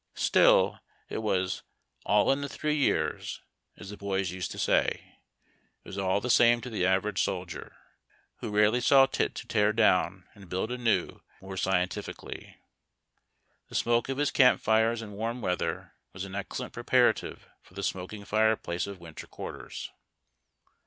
[0.15, 0.79] Still,
[1.09, 1.61] it was"
[2.07, 3.39] all in the three years,'"
[3.77, 5.19] as the boys used to say.
[5.83, 7.77] It was all the same to the average soldier,
[8.37, 11.55] who rarely saw tit to tear down and build anew more HOW THE SOLDIERS WEliE
[11.55, 12.15] SHELTERED.
[12.15, 12.55] 57 scieiitificuUy.
[13.69, 17.83] The smoke of his camp fires in warm weather was an excellent pi'eparative for the
[17.83, 19.91] smoking fireplace of winter quarters.